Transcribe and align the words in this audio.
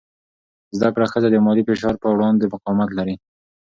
زده 0.77 0.89
کړه 0.95 1.05
ښځه 1.11 1.27
د 1.31 1.35
مالي 1.45 1.63
فشار 1.69 1.95
په 2.03 2.07
وړاندې 2.15 2.51
مقاومت 2.53 2.89
لري. 2.97 3.15